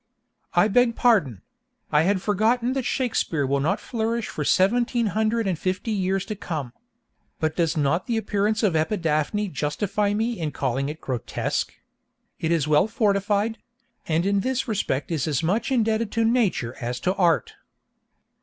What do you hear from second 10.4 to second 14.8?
calling it grotesque? "It is well fortified; and in this